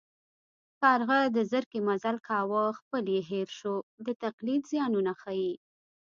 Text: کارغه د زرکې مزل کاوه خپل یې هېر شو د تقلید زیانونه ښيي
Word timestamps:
کارغه 0.81 1.19
د 1.35 1.37
زرکې 1.51 1.79
مزل 1.87 2.17
کاوه 2.27 2.63
خپل 2.79 3.03
یې 3.13 3.21
هېر 3.31 3.47
شو 3.59 3.73
د 4.05 4.07
تقلید 4.23 4.61
زیانونه 4.71 5.11
ښيي 5.21 5.51